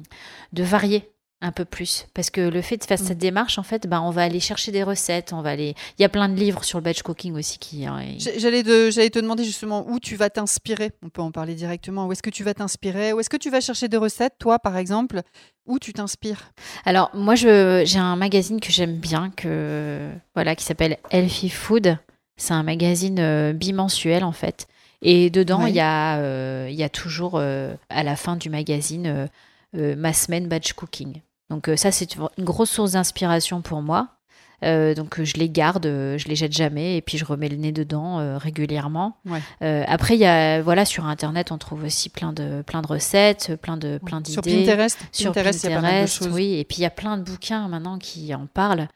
de 0.51 0.63
varier 0.63 1.14
un 1.42 1.52
peu 1.52 1.66
plus. 1.66 2.08
Parce 2.14 2.30
que 2.30 2.42
le 2.42 2.62
fait 2.62 2.78
de 2.78 2.84
faire 2.84 3.00
mm. 3.00 3.06
cette 3.06 3.18
démarche, 3.18 3.60
en 3.60 3.64
fait, 3.64 3.88
ben, 3.88 4.02
on 4.02 4.10
va 4.10 4.24
aller 4.24 4.40
chercher 4.40 4.72
des 4.72 4.84
recettes, 4.84 5.34
on 5.34 5.42
va 5.42 5.52
aller... 5.52 5.76
Il 5.98 6.02
y 6.02 6.06
a 6.06 6.10
plein 6.10 6.30
de 6.30 6.36
livres 6.36 6.64
sur 6.64 6.80
le 6.80 6.84
batch 6.84 7.02
cooking 7.02 7.36
aussi 7.36 7.60
qui... 7.60 7.86
Hein, 7.86 8.02
j'allais, 8.18 8.64
te 8.64 9.20
demander 9.20 9.44
justement 9.44 9.88
où 9.88 10.00
tu 10.00 10.16
vas 10.16 10.30
t'inspirer. 10.30 10.92
On 11.04 11.10
peut 11.10 11.22
en 11.22 11.32
parler 11.32 11.54
directement. 11.56 12.08
Où 12.08 12.12
est-ce 12.12 12.24
que 12.24 12.30
tu 12.30 12.44
vas 12.44 12.54
t'inspirer? 12.54 13.14
Où 13.14 13.20
est-ce 13.20 13.30
que 13.30 13.38
tu 13.38 13.50
vas 13.50 13.62
chercher 13.62 13.88
des 13.88 13.98
recettes, 13.98 14.36
toi, 14.40 14.60
par 14.60 14.78
exemple? 14.78 15.22
Où 15.66 15.80
tu 15.80 15.94
t'inspires? 15.94 16.52
Alors, 16.86 17.12
moi, 17.14 17.36
je, 17.36 17.84
j'ai 17.86 18.00
un 18.00 18.16
magazine 18.16 18.60
que 18.60 18.72
j'aime 18.72 18.98
bien, 18.98 19.32
que, 19.36 20.10
voilà, 20.34 20.56
qui 20.56 20.64
s'appelle 20.64 20.98
Healthy 21.12 21.50
Food. 21.50 21.98
C'est 22.38 22.54
un 22.54 22.64
magazine 22.64 23.20
euh, 23.20 23.54
bimensuel, 23.54 24.24
en 24.24 24.32
fait. 24.32 24.68
Et 25.02 25.30
dedans, 25.30 25.66
il 25.66 25.76
y, 25.76 25.80
a, 25.80 26.18
euh, 26.18 26.68
y 26.72 26.84
a 26.84 26.90
toujours, 26.90 27.34
euh, 27.36 27.76
à 27.90 28.04
la 28.04 28.16
fin 28.16 28.36
du 28.36 28.50
magazine, 28.50 29.30
ma 29.75 30.13
semaine 30.13 30.48
batch 30.48 30.74
cooking. 30.74 31.22
Donc 31.50 31.69
euh, 31.69 31.75
ça, 31.75 31.92
c'est 31.92 32.16
une 32.16 32.45
grosse 32.45 32.72
source 32.72 32.94
d'inspiration 32.94 33.62
pour 33.62 33.81
moi. 33.81 34.10
Euh, 34.63 34.95
donc 34.95 35.22
je 35.22 35.33
les 35.36 35.50
garde, 35.50 35.86
euh, 35.86 36.18
je 36.18 36.30
les 36.30 36.36
jette 36.38 36.54
jamais 36.54 36.95
et 36.95 37.01
puis 37.01 37.18
je 37.18 37.25
remets 37.25 37.50
le 37.50 37.57
nez 37.57 37.74
dedans 37.74 38.38
régulièrement. 38.39 39.18
après 39.62 40.16
il 40.16 40.22
y 40.22 40.25
a 40.25 40.62
voilà 40.62 40.86
sur 40.86 41.06
internet 41.06 41.51
on 41.51 41.57
trouve 41.57 41.83
aussi 41.83 42.07
plein 42.07 42.31
de 42.31 42.62
plein 42.62 42.81
de 42.81 42.88
recettes, 42.88 43.57
plein 43.62 43.75
de 43.75 44.00
plein 44.04 44.22
d'idées. 44.22 44.31
Sur 44.31 44.42
Pinterest, 44.42 45.00
sur 45.12 45.33
Pinterest, 45.33 45.66
de 45.66 46.06
choses. 46.07 46.34
oui 46.34 46.55
et 46.55 46.63
puis 46.63 46.77
il 46.77 46.82
y 46.84 46.86
a 46.86 46.89
plein 46.89 47.17
de 47.17 47.24
bouquins 47.24 47.67
maintenant 47.67 48.00
qui 48.00 48.34
en 48.34 48.48
parlent. 48.48 48.88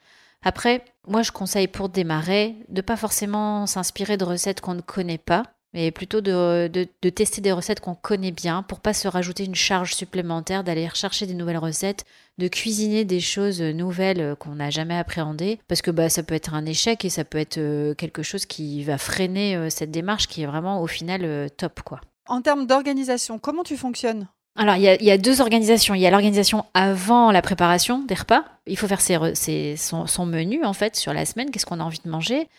Après 0.43 0.85
moi 1.05 1.23
je 1.23 1.33
conseille 1.33 1.67
pour 1.67 1.89
démarrer 1.89 2.55
de 2.69 2.79
pas 2.79 2.95
forcément 2.95 3.65
s'inspirer 3.65 4.15
de 4.15 4.23
recettes 4.23 4.61
qu'on 4.61 4.75
ne 4.75 4.81
connaît 4.81 5.17
pas 5.17 5.43
mais 5.73 5.91
plutôt 5.91 6.21
de, 6.21 6.67
de, 6.67 7.09
tester 7.09 7.41
des 7.41 7.51
recettes 7.51 7.79
qu'on 7.79 7.95
connaît 7.95 8.31
bien 8.31 8.63
pour 8.63 8.79
pas 8.79 8.93
se 8.93 9.07
rajouter 9.07 9.45
une 9.45 9.55
charge 9.55 9.93
supplémentaire, 9.93 10.63
d'aller 10.63 10.87
rechercher 10.87 11.27
des 11.27 11.35
nouvelles 11.35 11.57
recettes, 11.57 12.05
de 12.39 12.47
cuisiner 12.47 13.05
des 13.05 13.19
choses 13.19 13.61
nouvelles 13.61 14.35
qu'on 14.39 14.55
n'a 14.55 14.71
jamais 14.71 14.97
appréhendées, 14.97 15.59
parce 15.67 15.81
que 15.81 15.91
bah, 15.91 16.09
ça 16.09 16.23
peut 16.23 16.33
être 16.33 16.53
un 16.53 16.65
échec 16.65 17.05
et 17.05 17.09
ça 17.09 17.23
peut 17.23 17.37
être 17.37 17.59
euh, 17.59 17.93
quelque 17.93 18.23
chose 18.23 18.45
qui 18.45 18.83
va 18.83 18.97
freiner 18.97 19.55
euh, 19.55 19.69
cette 19.69 19.91
démarche 19.91 20.27
qui 20.27 20.41
est 20.41 20.47
vraiment 20.47 20.81
au 20.81 20.87
final 20.87 21.21
euh, 21.23 21.47
top. 21.49 21.81
quoi. 21.81 22.01
En 22.27 22.41
termes 22.41 22.65
d'organisation, 22.65 23.37
comment 23.37 23.63
tu 23.63 23.77
fonctionnes? 23.77 24.27
Alors, 24.55 24.75
il 24.75 24.81
y, 24.81 25.11
a, 25.11 25.17
deux 25.17 25.39
organisations. 25.39 25.93
Il 25.93 26.01
y 26.01 26.07
a 26.07 26.11
l'organisation 26.11 26.65
avant 26.73 27.31
la 27.31 27.41
préparation 27.41 27.99
des 27.99 28.15
repas. 28.15 28.43
Il 28.67 28.77
faut 28.77 28.87
faire 28.87 28.99
ses, 28.99 29.77
son, 29.77 30.05
son, 30.05 30.25
menu, 30.25 30.65
en 30.65 30.73
fait, 30.73 30.97
sur 30.97 31.13
la 31.13 31.25
semaine. 31.25 31.49
Qu'est-ce 31.49 31.65
qu'on 31.65 31.79
a 31.79 31.83
envie 31.83 32.01
de 32.03 32.09
manger? 32.09 32.49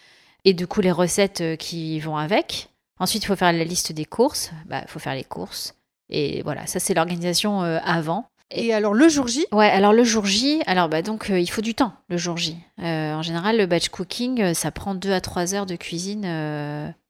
Et 0.46 0.54
du 0.54 0.66
coup, 0.66 0.80
les 0.80 0.92
recettes 0.92 1.58
qui 1.58 2.00
vont 2.00 2.16
avec. 2.16 2.69
Ensuite, 3.00 3.24
il 3.24 3.26
faut 3.26 3.36
faire 3.36 3.52
la 3.52 3.64
liste 3.64 3.92
des 3.92 4.04
courses. 4.04 4.52
Bah, 4.66 4.82
il 4.82 4.88
faut 4.88 4.98
faire 4.98 5.14
les 5.14 5.24
courses. 5.24 5.74
Et 6.10 6.42
voilà, 6.42 6.66
ça 6.66 6.78
c'est 6.80 6.92
l'organisation 6.92 7.62
euh, 7.62 7.78
avant. 7.84 8.26
Et, 8.50 8.74
alors 8.74 8.94
le 8.94 9.08
jour 9.08 9.28
J? 9.28 9.46
Ouais, 9.52 9.70
alors 9.70 9.92
le 9.92 10.02
jour 10.02 10.26
J, 10.26 10.60
alors 10.66 10.88
bah 10.88 11.02
donc 11.02 11.30
euh, 11.30 11.38
il 11.38 11.48
faut 11.48 11.60
du 11.60 11.74
temps 11.74 11.92
le 12.08 12.16
jour 12.16 12.36
J. 12.36 12.56
Euh, 12.80 13.14
en 13.14 13.22
général, 13.22 13.56
le 13.56 13.66
batch 13.66 13.88
cooking, 13.90 14.54
ça 14.54 14.72
prend 14.72 14.96
2 14.96 15.12
à 15.12 15.20
3 15.20 15.54
heures 15.54 15.66
de 15.66 15.76
cuisine 15.76 16.22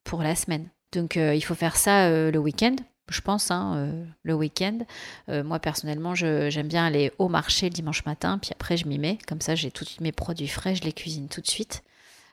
pour 0.04 0.22
la 0.22 0.36
semaine. 0.36 0.68
Donc 0.92 1.16
il 1.16 1.40
faut 1.40 1.54
faire 1.54 1.76
ça 1.76 2.10
le 2.10 2.38
week-end, 2.38 2.76
je 3.08 3.22
pense, 3.22 3.50
hein, 3.50 3.90
le 4.22 4.34
week-end. 4.34 4.80
moi 5.28 5.60
personnellement, 5.60 6.14
j'aime 6.14 6.68
bien 6.68 6.84
aller 6.84 7.10
au 7.18 7.28
marché 7.28 7.66
le 7.66 7.72
dimanche 7.72 8.04
matin, 8.04 8.36
puis 8.36 8.50
après 8.52 8.76
je 8.76 8.86
m'y 8.86 8.98
mets. 8.98 9.16
Comme 9.26 9.40
ça, 9.40 9.54
j'ai 9.54 9.70
tous 9.70 9.96
mes 10.00 10.12
produits 10.12 10.48
frais, 10.48 10.74
je 10.74 10.82
les 10.82 10.92
cuisine 10.92 11.28
tout 11.28 11.40
de 11.40 11.48
suite. 11.48 11.82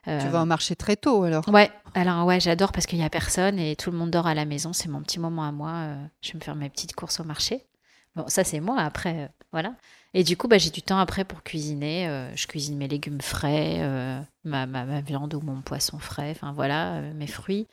Tu 0.08 0.28
vas 0.30 0.42
au 0.42 0.46
marché 0.46 0.76
très 0.76 0.96
tôt 0.96 1.24
alors 1.24 1.48
Ouais, 1.50 1.70
alors 1.94 2.26
ouais, 2.26 2.40
j'adore 2.40 2.72
parce 2.72 2.86
qu'il 2.86 3.00
n'y 3.00 3.06
a 3.06 3.10
personne 3.10 3.60
et 3.60 3.76
tout 3.76 3.92
le 3.92 3.98
monde 3.98 4.12
dort 4.12 4.28
à 4.28 4.34
la 4.34 4.46
maison. 4.46 4.74
C'est 4.74 4.88
mon 4.88 5.02
petit 5.02 5.20
moment 5.20 5.44
à 5.44 5.52
moi. 5.52 5.72
Euh, 5.72 6.06
je 6.22 6.32
vais 6.32 6.40
me 6.40 6.44
faire 6.44 6.56
mes 6.56 6.70
petites 6.70 6.96
courses 6.96 7.20
au 7.20 7.24
marché. 7.24 7.66
Bon, 8.16 8.26
ça 8.28 8.44
c'est 8.44 8.60
moi 8.60 8.80
après, 8.80 9.24
euh, 9.24 9.28
voilà. 9.52 9.74
Et 10.14 10.24
du 10.24 10.38
coup, 10.38 10.48
bah, 10.48 10.58
j'ai 10.58 10.70
du 10.70 10.82
temps 10.82 10.98
après 10.98 11.26
pour 11.26 11.44
cuisiner. 11.44 12.08
Euh, 12.08 12.36
je 12.36 12.48
cuisine 12.48 12.78
mes 12.78 12.88
légumes 12.88 13.22
frais, 13.22 13.80
ma, 14.44 14.66
ma, 14.66 15.02
viande 15.02 15.34
ou 15.34 15.42
mon 15.42 15.62
poisson 15.62 16.00
frais, 16.00 16.32
enfin 16.32 16.54
voilà, 16.54 17.02
mes 17.02 17.28
fruits. 17.28 17.68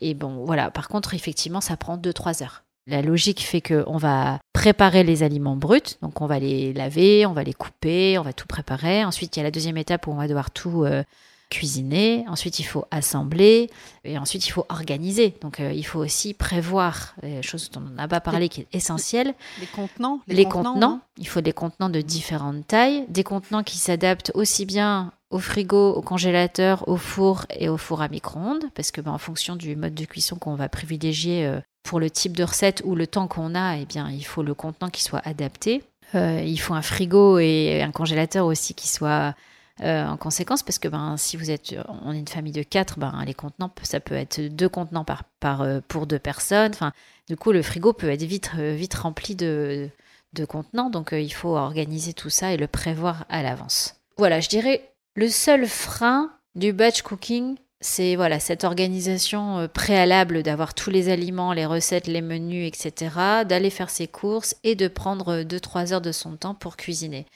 Et 0.00 0.14
bon, 0.14 0.44
voilà. 0.44 0.70
Par 0.70 0.88
contre, 0.88 1.14
effectivement, 1.14 1.60
ça 1.60 1.76
prend 1.76 1.96
2-3 1.96 2.42
heures. 2.42 2.64
La 2.86 3.02
logique 3.02 3.40
fait 3.40 3.60
qu'on 3.60 3.96
va 3.96 4.38
préparer 4.52 5.02
les 5.02 5.22
aliments 5.22 5.56
bruts, 5.56 5.98
donc 6.02 6.20
on 6.20 6.26
va 6.26 6.38
les 6.38 6.72
laver, 6.72 7.26
on 7.26 7.32
va 7.32 7.42
les 7.42 7.52
couper, 7.52 8.16
on 8.16 8.22
va 8.22 8.32
tout 8.32 8.46
préparer. 8.46 9.04
Ensuite, 9.04 9.36
il 9.36 9.40
y 9.40 9.42
a 9.42 9.44
la 9.44 9.50
deuxième 9.50 9.76
étape 9.76 10.06
où 10.06 10.12
on 10.12 10.16
va 10.16 10.28
devoir 10.28 10.50
tout 10.50 10.84
euh, 10.84 11.02
cuisiner. 11.50 12.24
Ensuite, 12.28 12.58
il 12.58 12.64
faut 12.64 12.84
assembler 12.90 13.70
et 14.04 14.18
ensuite 14.18 14.46
il 14.46 14.50
faut 14.50 14.66
organiser. 14.68 15.34
Donc, 15.40 15.60
euh, 15.60 15.72
il 15.72 15.84
faut 15.84 16.00
aussi 16.00 16.34
prévoir, 16.34 17.14
euh, 17.24 17.42
chose 17.42 17.70
dont 17.70 17.82
on 17.86 17.94
n'a 17.94 18.08
pas 18.08 18.20
parlé, 18.20 18.48
qui 18.48 18.62
est 18.62 18.68
essentielle. 18.72 19.34
Les 19.60 19.66
contenants. 19.66 20.20
Les, 20.26 20.44
contenants. 20.44 21.00
Il 21.18 21.28
faut 21.28 21.40
des 21.40 21.52
contenants 21.52 21.90
de 21.90 22.00
différentes 22.00 22.66
tailles, 22.66 23.04
des 23.08 23.24
contenants 23.24 23.62
qui 23.62 23.78
s'adaptent 23.78 24.32
aussi 24.34 24.66
bien 24.66 25.12
au 25.30 25.38
frigo, 25.38 25.92
au 25.92 26.02
congélateur, 26.02 26.88
au 26.88 26.96
four 26.96 27.46
et 27.50 27.68
au 27.68 27.76
four 27.76 28.00
à 28.00 28.08
micro-ondes, 28.08 28.64
parce 28.74 28.90
que 28.90 29.00
ben, 29.00 29.12
en 29.12 29.18
fonction 29.18 29.56
du 29.56 29.74
mode 29.74 29.94
de 29.94 30.04
cuisson 30.04 30.36
qu'on 30.36 30.54
va 30.54 30.68
privilégier 30.68 31.52
pour 31.82 32.00
le 32.00 32.10
type 32.10 32.36
de 32.36 32.44
recette 32.44 32.82
ou 32.84 32.94
le 32.94 33.06
temps 33.06 33.28
qu'on 33.28 33.54
a, 33.54 33.78
eh 33.78 33.86
bien, 33.86 34.10
il 34.10 34.24
faut 34.24 34.42
le 34.42 34.54
contenant 34.54 34.90
qui 34.90 35.02
soit 35.02 35.22
adapté. 35.24 35.82
Euh, 36.14 36.42
il 36.44 36.58
faut 36.58 36.74
un 36.74 36.82
frigo 36.82 37.38
et 37.38 37.82
un 37.82 37.90
congélateur 37.90 38.46
aussi 38.46 38.74
qui 38.74 38.88
soit 38.88 39.34
euh, 39.82 40.06
en 40.06 40.16
conséquence, 40.16 40.62
parce 40.62 40.78
que 40.78 40.88
ben, 40.88 41.16
si 41.16 41.36
vous 41.36 41.50
êtes, 41.50 41.74
on 42.02 42.12
est 42.12 42.18
une 42.18 42.28
famille 42.28 42.52
de 42.52 42.62
quatre, 42.62 42.98
ben, 42.98 43.22
les 43.26 43.34
contenants, 43.34 43.70
ça 43.82 44.00
peut 44.00 44.14
être 44.14 44.40
deux 44.40 44.68
contenants 44.68 45.04
par, 45.40 45.62
euh, 45.62 45.80
pour 45.86 46.06
deux 46.06 46.18
personnes. 46.18 46.72
Enfin, 46.72 46.92
du 47.28 47.36
coup, 47.36 47.52
le 47.52 47.62
frigo 47.62 47.92
peut 47.92 48.10
être 48.10 48.22
vite, 48.22 48.54
vite 48.54 48.94
rempli 48.94 49.34
de, 49.34 49.88
de 50.32 50.44
contenants, 50.44 50.90
donc 50.90 51.10
il 51.12 51.32
faut 51.32 51.56
organiser 51.56 52.12
tout 52.12 52.30
ça 52.30 52.52
et 52.52 52.56
le 52.56 52.66
prévoir 52.66 53.26
à 53.28 53.42
l'avance. 53.42 53.96
Voilà, 54.16 54.40
je 54.40 54.48
dirais 54.48 54.90
le 55.14 55.28
seul 55.28 55.66
frein 55.66 56.30
du 56.54 56.72
batch 56.72 57.02
cooking, 57.02 57.56
c'est 57.80 58.16
voilà 58.16 58.40
cette 58.40 58.64
organisation 58.64 59.58
euh, 59.58 59.68
préalable 59.68 60.42
d'avoir 60.42 60.74
tous 60.74 60.90
les 60.90 61.08
aliments, 61.08 61.52
les 61.52 61.66
recettes, 61.66 62.06
les 62.06 62.22
menus, 62.22 62.66
etc., 62.66 63.44
d'aller 63.46 63.70
faire 63.70 63.90
ses 63.90 64.08
courses 64.08 64.56
et 64.64 64.74
de 64.74 64.88
prendre 64.88 65.42
2-3 65.42 65.92
heures 65.92 66.00
de 66.00 66.12
son 66.12 66.36
temps 66.36 66.54
pour 66.54 66.76
cuisiner. 66.76 67.26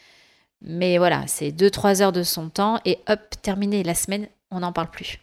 Mais 0.62 0.98
voilà, 0.98 1.26
c'est 1.26 1.50
2-3 1.50 2.02
heures 2.02 2.12
de 2.12 2.22
son 2.22 2.50
temps 2.50 2.80
et 2.84 2.98
hop, 3.08 3.20
terminé 3.42 3.82
la 3.82 3.94
semaine, 3.94 4.28
on 4.50 4.60
n'en 4.60 4.72
parle 4.72 4.90
plus. 4.90 5.18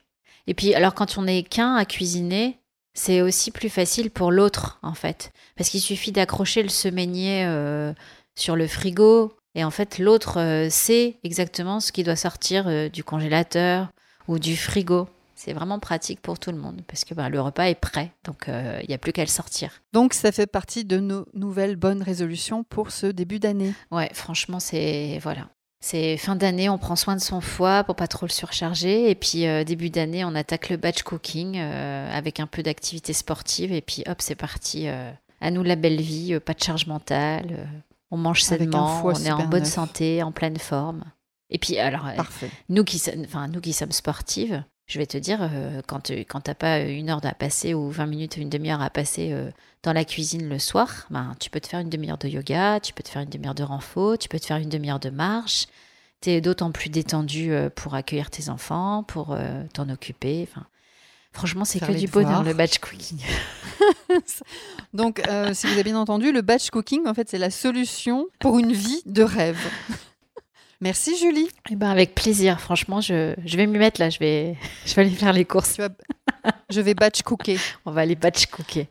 Et 0.47 0.53
puis 0.53 0.73
alors 0.73 0.93
quand 0.93 1.17
on 1.17 1.23
n'est 1.23 1.43
qu'un 1.43 1.75
à 1.75 1.85
cuisiner, 1.85 2.59
c'est 2.93 3.21
aussi 3.21 3.51
plus 3.51 3.69
facile 3.69 4.09
pour 4.09 4.31
l'autre 4.31 4.79
en 4.81 4.93
fait, 4.93 5.31
parce 5.55 5.69
qu'il 5.69 5.81
suffit 5.81 6.11
d'accrocher 6.11 6.63
le 6.63 6.69
semainier 6.69 7.45
euh, 7.45 7.93
sur 8.35 8.55
le 8.55 8.67
frigo 8.67 9.33
et 9.53 9.63
en 9.63 9.71
fait 9.71 9.99
l'autre 9.99 10.39
euh, 10.39 10.69
sait 10.69 11.19
exactement 11.23 11.79
ce 11.79 11.91
qui 11.91 12.03
doit 12.03 12.15
sortir 12.15 12.89
du 12.89 13.03
congélateur 13.03 13.89
ou 14.27 14.39
du 14.39 14.57
frigo. 14.57 15.07
C'est 15.37 15.53
vraiment 15.53 15.77
pratique 15.77 16.19
pour 16.19 16.39
tout 16.39 16.51
le 16.51 16.57
monde 16.57 16.81
parce 16.87 17.05
que 17.05 17.13
ben, 17.13 17.29
le 17.29 17.39
repas 17.39 17.65
est 17.65 17.79
prêt, 17.79 18.11
donc 18.23 18.49
euh, 18.49 18.79
il 18.81 18.89
n'y 18.89 18.95
a 18.95 18.97
plus 18.97 19.13
qu'à 19.13 19.21
le 19.21 19.29
sortir. 19.29 19.83
Donc 19.93 20.15
ça 20.15 20.31
fait 20.31 20.47
partie 20.47 20.83
de 20.83 20.97
nos 20.97 21.27
nouvelles 21.35 21.75
bonnes 21.75 22.01
résolutions 22.01 22.63
pour 22.63 22.89
ce 22.89 23.05
début 23.05 23.37
d'année. 23.37 23.75
Ouais, 23.91 24.09
franchement, 24.13 24.59
c'est 24.59 25.19
voilà. 25.21 25.47
C'est 25.79 26.17
fin 26.17 26.35
d'année, 26.35 26.69
on 26.69 26.79
prend 26.79 26.95
soin 26.95 27.15
de 27.15 27.21
son 27.21 27.39
foie 27.39 27.83
pour 27.83 27.95
pas 27.95 28.07
trop 28.07 28.25
le 28.25 28.31
surcharger. 28.31 29.11
Et 29.11 29.13
puis 29.13 29.45
euh, 29.45 29.63
début 29.63 29.91
d'année, 29.91 30.25
on 30.25 30.33
attaque 30.33 30.69
le 30.69 30.77
batch 30.77 31.03
cooking 31.03 31.57
euh, 31.59 32.11
avec 32.11 32.39
un 32.39 32.47
peu 32.47 32.63
d'activité 32.63 33.13
sportive. 33.13 33.71
Et 33.71 33.81
puis 33.81 34.03
hop, 34.07 34.17
c'est 34.23 34.33
parti. 34.33 34.87
à 34.87 35.51
nous 35.51 35.61
la 35.61 35.75
belle 35.75 36.01
vie, 36.01 36.39
pas 36.39 36.55
de 36.55 36.63
charge 36.63 36.87
mentale. 36.87 37.69
on 38.09 38.17
mange 38.17 38.41
sainement, 38.41 39.05
on 39.05 39.13
est 39.13 39.31
en 39.31 39.47
bonne 39.47 39.65
santé, 39.65 40.23
en 40.23 40.31
pleine 40.31 40.57
forme. 40.57 41.03
Et 41.51 41.59
puis, 41.59 41.77
alors, 41.77 42.09
nous 42.67 42.83
qui, 42.83 43.01
enfin, 43.23 43.47
nous 43.47 43.61
qui 43.61 43.71
sommes 43.71 43.93
sportives, 43.93 44.63
je 44.87 44.99
vais 44.99 45.05
te 45.05 45.17
dire, 45.17 45.39
euh, 45.41 45.81
quand, 45.85 46.11
quand 46.11 46.41
tu 46.41 46.49
n'as 46.49 46.55
pas 46.55 46.79
une 46.79 47.09
heure 47.09 47.19
à 47.23 47.33
passer 47.33 47.73
ou 47.73 47.89
20 47.89 48.05
minutes, 48.05 48.37
une 48.37 48.49
demi-heure 48.49 48.81
à 48.81 48.89
passer 48.89 49.33
euh, 49.33 49.51
dans 49.83 49.91
la 49.91 50.05
cuisine 50.05 50.47
le 50.47 50.59
soir, 50.59 51.07
ben, 51.09 51.35
tu 51.41 51.49
peux 51.49 51.59
te 51.59 51.67
faire 51.67 51.81
une 51.81 51.89
demi-heure 51.89 52.17
de 52.17 52.29
yoga, 52.29 52.79
tu 52.79 52.93
peux 52.93 53.03
te 53.03 53.09
faire 53.09 53.21
une 53.21 53.29
demi-heure 53.29 53.55
de 53.55 53.63
renfort, 53.63 54.17
tu 54.17 54.29
peux 54.29 54.39
te 54.39 54.45
faire 54.45 54.57
une 54.57 54.69
demi-heure 54.69 54.99
de 54.99 55.09
marche. 55.09 55.67
Tu 56.21 56.31
es 56.31 56.41
d'autant 56.41 56.71
plus 56.71 56.89
détendu 56.89 57.51
pour 57.75 57.93
accueillir 57.93 58.31
tes 58.31 58.49
enfants, 58.49 59.03
pour 59.03 59.37
t'en 59.75 59.87
occuper. 59.87 60.47
Enfin, 60.49 60.65
franchement, 61.31 61.63
c'est 61.63 61.79
que 61.79 61.91
du 61.91 62.07
bonheur, 62.07 62.41
le 62.41 62.53
batch 62.53 62.79
cooking. 62.79 63.19
Donc, 64.95 65.21
si 65.53 65.67
vous 65.67 65.73
avez 65.73 65.83
bien 65.83 65.95
entendu, 65.95 66.31
le 66.31 66.41
batch 66.41 66.71
cooking, 66.71 67.05
en 67.05 67.13
fait, 67.13 67.29
c'est 67.29 67.37
la 67.37 67.51
solution 67.51 68.25
pour 68.39 68.57
une 68.57 68.73
vie 68.73 69.03
de 69.05 69.21
rêve. 69.21 69.59
Merci 70.79 71.17
Julie. 71.17 71.49
Eh 71.71 71.75
ben 71.75 71.89
avec 71.89 72.13
plaisir, 72.13 72.61
franchement, 72.61 73.01
je, 73.01 73.33
je 73.43 73.57
vais 73.57 73.65
m'y 73.65 73.79
mettre 73.79 73.99
là, 73.99 74.09
je 74.11 74.19
vais, 74.19 74.55
je 74.85 74.93
vais 74.93 75.01
aller 75.03 75.11
faire 75.11 75.33
les 75.33 75.45
courses. 75.45 75.77
je 76.69 76.81
vais 76.81 76.93
batch 76.93 77.23
cooker. 77.23 77.57
On 77.85 77.91
va 77.91 78.01
aller 78.01 78.15
batch 78.15 78.45
cooker. 78.45 78.87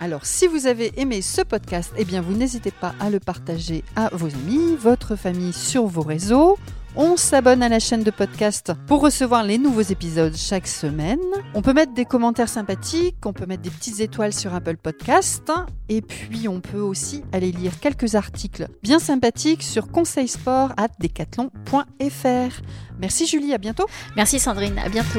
Alors, 0.00 0.26
si 0.26 0.46
vous 0.48 0.66
avez 0.66 0.92
aimé 1.00 1.22
ce 1.22 1.40
podcast, 1.42 1.92
eh 1.96 2.04
bien, 2.04 2.20
vous 2.20 2.34
n'hésitez 2.34 2.72
pas 2.72 2.94
à 3.00 3.08
le 3.08 3.20
partager 3.20 3.84
à 3.96 4.10
vos 4.12 4.26
amis, 4.26 4.76
votre 4.76 5.16
famille 5.16 5.52
sur 5.52 5.86
vos 5.86 6.02
réseaux. 6.02 6.58
On 6.96 7.16
s'abonne 7.16 7.64
à 7.64 7.68
la 7.68 7.80
chaîne 7.80 8.04
de 8.04 8.12
podcast 8.12 8.72
pour 8.86 9.00
recevoir 9.00 9.42
les 9.42 9.58
nouveaux 9.58 9.80
épisodes 9.80 10.36
chaque 10.36 10.68
semaine. 10.68 11.18
On 11.52 11.60
peut 11.60 11.72
mettre 11.72 11.92
des 11.92 12.04
commentaires 12.04 12.48
sympathiques, 12.48 13.16
on 13.24 13.32
peut 13.32 13.46
mettre 13.46 13.62
des 13.62 13.70
petites 13.70 13.98
étoiles 13.98 14.32
sur 14.32 14.54
Apple 14.54 14.76
Podcast. 14.76 15.50
Et 15.88 16.02
puis, 16.02 16.46
on 16.46 16.60
peut 16.60 16.78
aussi 16.78 17.24
aller 17.32 17.50
lire 17.50 17.80
quelques 17.80 18.14
articles 18.14 18.68
bien 18.82 19.00
sympathiques 19.00 19.64
sur 19.64 19.90
conseilsport.decathlon.fr. 19.90 22.62
Merci 23.00 23.26
Julie, 23.26 23.52
à 23.52 23.58
bientôt. 23.58 23.86
Merci 24.14 24.38
Sandrine, 24.38 24.78
à 24.78 24.88
bientôt. 24.88 25.18